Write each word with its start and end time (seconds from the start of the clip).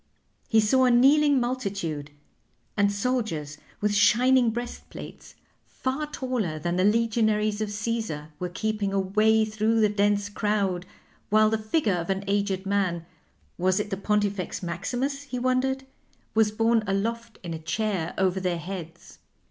He 0.47 0.59
saw 0.59 0.85
a 0.85 0.89
kneeling 0.89 1.39
multitude; 1.39 2.09
and 2.75 2.91
soldiers 2.91 3.59
with 3.81 3.93
shining 3.93 4.49
breastplates, 4.49 5.35
far 5.67 6.07
taller 6.07 6.57
than 6.57 6.75
the 6.75 6.83
legionaries 6.83 7.61
of 7.61 7.69
Caesar, 7.69 8.29
were 8.39 8.49
keeping 8.49 8.93
a 8.93 8.99
way 8.99 9.45
through 9.45 9.79
the 9.79 9.89
dense 9.89 10.27
crowd, 10.27 10.87
while 11.29 11.51
the 11.51 11.57
figure 11.59 11.93
of 11.93 12.09
an 12.09 12.23
aged 12.27 12.65
man 12.65 13.05
was 13.59 13.79
it 13.79 13.91
the 13.91 13.95
Pontifex 13.95 14.63
Maximus, 14.63 15.21
he 15.21 15.37
wondered? 15.37 15.85
was 16.33 16.49
borne 16.49 16.83
aloft 16.87 17.37
in 17.43 17.53
a 17.53 17.59
chair 17.59 18.15
over 18.17 18.39
their 18.39 18.57
heads. 18.57 19.19